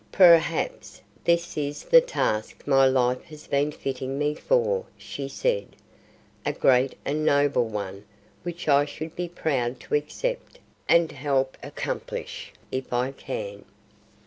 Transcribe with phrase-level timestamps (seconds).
[0.11, 5.75] "Perhaps this is the task my life has been fitting me for," she said.
[6.43, 8.03] "A great and noble one
[8.41, 10.57] which I should be proud to accept
[10.89, 13.63] and help accomplish if I can.